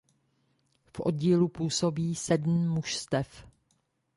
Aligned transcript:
V 0.97 0.99
oddílu 0.99 1.47
působí 1.47 2.15
sedm 2.15 2.67
mužstev. 2.69 3.47